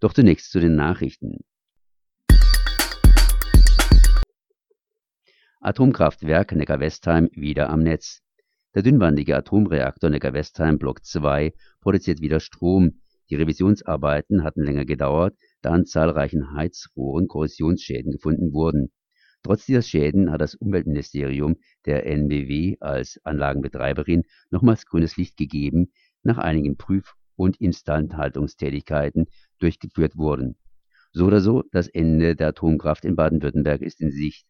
[0.00, 1.40] Doch zunächst zu den Nachrichten.
[5.60, 8.22] Atomkraftwerk Neckar-Westheim wieder am Netz.
[8.74, 11.52] Der dünnwandige Atomreaktor Neckar-Westheim Block 2
[11.82, 13.02] produziert wieder Strom.
[13.28, 18.92] Die Revisionsarbeiten hatten länger gedauert, da an zahlreichen Heizrohren Korrosionsschäden gefunden wurden.
[19.42, 25.92] Trotz dieser Schäden hat das Umweltministerium der NBW als Anlagenbetreiberin nochmals grünes Licht gegeben,
[26.22, 29.24] nach einigen Prüf- und Instandhaltungstätigkeiten
[29.60, 30.56] durchgeführt wurden.
[31.12, 34.46] So oder so, das Ende der Atomkraft in Baden-Württemberg ist in Sicht.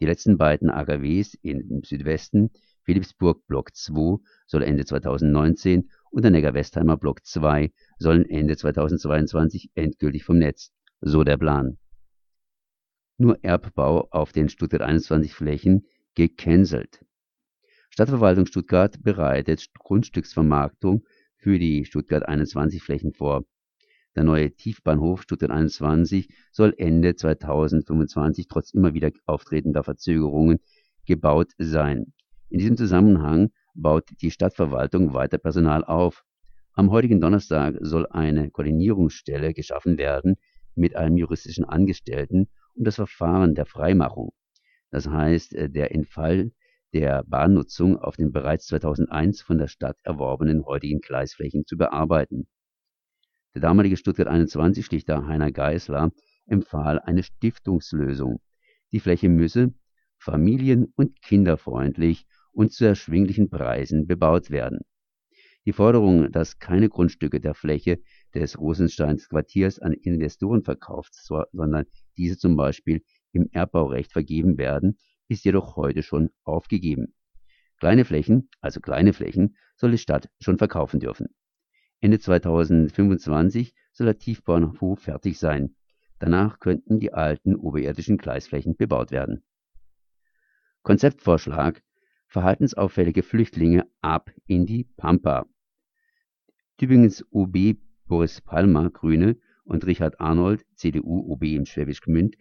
[0.00, 2.50] Die letzten beiden AKWs im Südwesten,
[2.82, 10.24] Philipsburg Block 2, soll Ende 2019 und der Neckar-Westheimer Block 2 sollen Ende 2022 endgültig
[10.24, 10.72] vom Netz.
[11.00, 11.78] So der Plan.
[13.16, 17.04] Nur Erbbau auf den Stuttgart 21 Flächen gecancelt.
[17.90, 21.04] Stadtverwaltung Stuttgart bereitet Grundstücksvermarktung
[21.44, 23.44] für die Stuttgart 21 Flächen vor.
[24.16, 30.60] Der neue Tiefbahnhof Stuttgart 21 soll Ende 2025 trotz immer wieder auftretender Verzögerungen
[31.04, 32.14] gebaut sein.
[32.48, 36.24] In diesem Zusammenhang baut die Stadtverwaltung weiter Personal auf.
[36.72, 40.36] Am heutigen Donnerstag soll eine Koordinierungsstelle geschaffen werden
[40.74, 44.32] mit einem juristischen Angestellten um das Verfahren der Freimachung,
[44.90, 46.52] das heißt äh, der Entfall
[46.94, 52.46] der Bahnnutzung auf den bereits 2001 von der Stadt erworbenen heutigen Gleisflächen zu bearbeiten
[53.54, 56.10] der damalige Stuttgart 21-Schlichter Heiner Geisler
[56.46, 58.40] empfahl eine Stiftungslösung.
[58.90, 59.72] Die Fläche müsse
[60.18, 64.80] familien- und kinderfreundlich und zu erschwinglichen Preisen bebaut werden.
[65.66, 68.00] Die Forderung, dass keine Grundstücke der Fläche
[68.34, 71.86] des Rosensteins Quartiers an Investoren verkauft, sondern
[72.16, 74.98] diese zum Beispiel im Erbbaurecht vergeben werden,
[75.28, 77.14] ist jedoch heute schon aufgegeben.
[77.78, 81.28] Kleine Flächen, also kleine Flächen, soll die Stadt schon verkaufen dürfen.
[82.00, 85.74] Ende 2025 soll der Tiefbahnhof fertig sein.
[86.18, 89.44] Danach könnten die alten oberirdischen Gleisflächen bebaut werden.
[90.82, 91.82] Konzeptvorschlag
[92.26, 95.46] Verhaltensauffällige Flüchtlinge ab in die Pampa.
[96.78, 102.36] Tübingens OB Boris Palmer, Grüne, und Richard Arnold, CDU, OB im Schwäbisch Gmünd,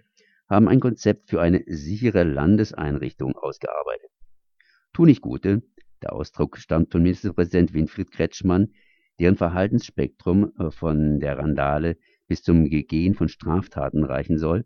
[0.50, 4.10] haben ein Konzept für eine sichere Landeseinrichtung ausgearbeitet.
[4.94, 5.64] Tunichtgute,
[6.02, 8.74] der Ausdruck stammt von Ministerpräsident Winfried Kretschmann,
[9.20, 14.66] deren Verhaltensspektrum äh, von der Randale bis zum Begehen von Straftaten reichen soll,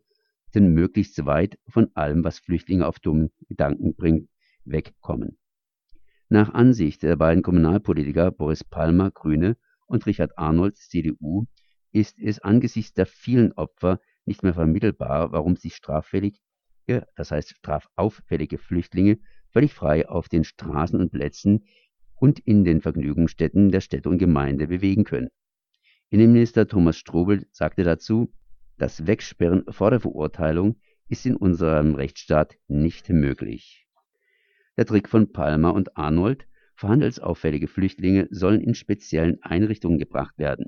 [0.51, 4.29] sind möglichst weit von allem, was Flüchtlinge auf dummen Gedanken bringt,
[4.65, 5.37] wegkommen.
[6.29, 11.45] Nach Ansicht der beiden Kommunalpolitiker Boris Palmer (Grüne) und Richard Arnold (CDU)
[11.91, 16.37] ist es angesichts der vielen Opfer nicht mehr vermittelbar, warum sich straffällige,
[17.15, 19.19] das heißt strafauffällige Flüchtlinge
[19.51, 21.65] völlig frei auf den Straßen und Plätzen
[22.15, 25.29] und in den Vergnügungsstätten der Städte und Gemeinde bewegen können.
[26.09, 28.33] Innenminister Thomas Strobel sagte dazu,
[28.77, 30.77] das Wegsperren vor der Verurteilung
[31.09, 33.87] ist in unserem Rechtsstaat nicht möglich.
[34.77, 40.67] Der Trick von Palmer und Arnold, verhandelsauffällige Flüchtlinge sollen in speziellen Einrichtungen gebracht werden.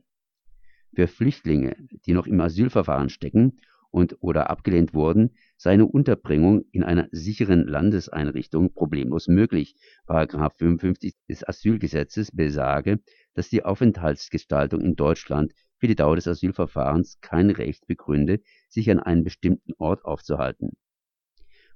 [0.93, 3.59] Für Flüchtlinge, die noch im Asylverfahren stecken
[3.91, 9.75] und oder abgelehnt wurden, sei eine Unterbringung in einer sicheren Landeseinrichtung problemlos möglich.
[10.05, 12.99] Paragraph 55 des Asylgesetzes besage,
[13.33, 18.99] dass die Aufenthaltsgestaltung in Deutschland für die Dauer des Asylverfahrens kein Recht begründe, sich an
[18.99, 20.71] einem bestimmten Ort aufzuhalten.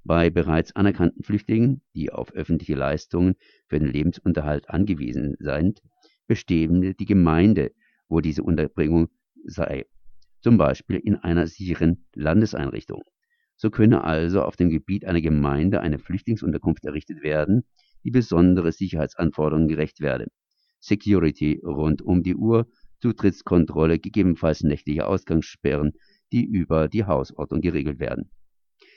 [0.03, 3.35] Bei bereits anerkannten Flüchtlingen, die auf öffentliche Leistungen
[3.67, 5.81] für den Lebensunterhalt angewiesen sind,
[6.27, 7.71] bestimme die Gemeinde,
[8.07, 9.09] wo diese Unterbringung
[9.45, 9.85] sei
[10.41, 13.03] zum Beispiel in einer sicheren Landeseinrichtung.
[13.55, 17.63] So könne also auf dem Gebiet einer Gemeinde eine Flüchtlingsunterkunft errichtet werden,
[18.03, 20.27] die besondere Sicherheitsanforderungen gerecht werde.
[20.79, 22.67] Security rund um die Uhr,
[23.01, 25.93] Zutrittskontrolle, gegebenenfalls nächtliche Ausgangssperren,
[26.33, 28.29] die über die Hausordnung geregelt werden.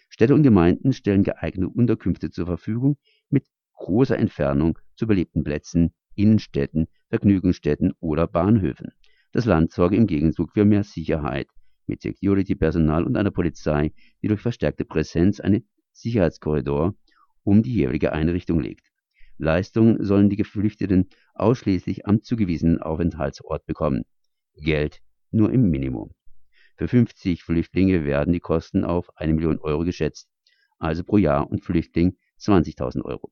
[0.09, 2.97] Städte und Gemeinden stellen geeignete Unterkünfte zur Verfügung
[3.29, 8.93] mit großer Entfernung zu belebten Plätzen, Innenstädten, Vergnügungsstätten oder Bahnhöfen.
[9.33, 11.49] Das Land sorge im Gegenzug für mehr Sicherheit
[11.87, 13.93] mit Security-Personal und einer Polizei,
[14.23, 16.95] die durch verstärkte Präsenz einen Sicherheitskorridor
[17.45, 18.91] um die jeweilige Einrichtung legt.
[19.39, 24.03] Leistungen sollen die Geflüchteten ausschließlich am zugewiesenen Aufenthaltsort bekommen.
[24.55, 25.01] Geld
[25.31, 26.11] nur im Minimum.
[26.77, 30.29] Für 50 Flüchtlinge werden die Kosten auf eine Million Euro geschätzt,
[30.79, 33.31] also pro Jahr und Flüchtling 20.000 Euro.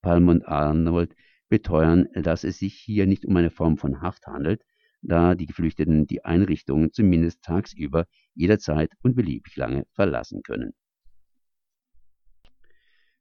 [0.00, 1.14] Palm und Arnold
[1.48, 4.62] beteuern, dass es sich hier nicht um eine Form von Haft handelt,
[5.02, 10.74] da die Geflüchteten die Einrichtungen zumindest tagsüber jederzeit und beliebig lange verlassen können.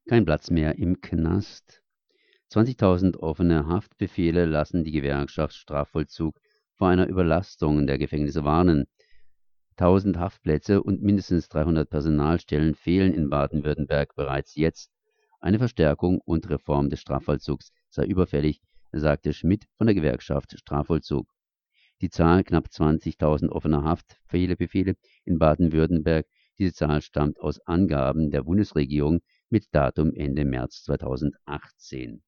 [0.08, 1.84] Kein Platz mehr im Knast.
[2.52, 6.40] 20.000 offene Haftbefehle lassen die Gewerkschaft Strafvollzug
[6.76, 8.86] vor einer Überlastung der Gefängnisse warnen.
[9.72, 14.97] 1000 Haftplätze und mindestens 300 Personalstellen fehlen in Baden-Württemberg bereits jetzt.
[15.40, 18.62] Eine Verstärkung und Reform des Strafvollzugs sei überfällig,
[18.92, 21.32] sagte Schmidt von der Gewerkschaft Strafvollzug.
[22.02, 24.96] Die Zahl knapp 20.000 offener Haftbefehle
[25.26, 26.28] in Baden-Württemberg,
[26.60, 32.24] diese Zahl stammt aus Angaben der Bundesregierung mit Datum Ende März 2018